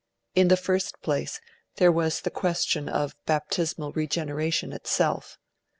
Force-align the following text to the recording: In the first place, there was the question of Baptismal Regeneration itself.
In 0.33 0.47
the 0.47 0.57
first 0.57 0.99
place, 1.03 1.39
there 1.75 1.91
was 1.91 2.21
the 2.21 2.31
question 2.31 2.89
of 2.89 3.15
Baptismal 3.27 3.91
Regeneration 3.91 4.73
itself. 4.73 5.37